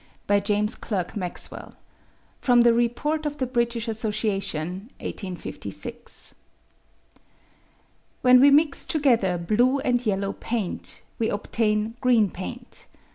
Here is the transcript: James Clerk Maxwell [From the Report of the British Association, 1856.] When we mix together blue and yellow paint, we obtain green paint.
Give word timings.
James 0.43 0.73
Clerk 0.73 1.15
Maxwell 1.15 1.75
[From 2.39 2.61
the 2.61 2.73
Report 2.73 3.27
of 3.27 3.37
the 3.37 3.45
British 3.45 3.87
Association, 3.87 4.89
1856.] 4.99 6.33
When 8.23 8.41
we 8.41 8.49
mix 8.49 8.87
together 8.87 9.37
blue 9.37 9.77
and 9.81 10.03
yellow 10.03 10.33
paint, 10.33 11.03
we 11.19 11.29
obtain 11.29 11.97
green 12.01 12.31
paint. 12.31 12.87